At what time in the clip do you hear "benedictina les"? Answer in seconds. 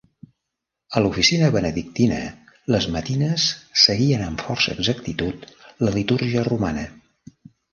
1.55-2.87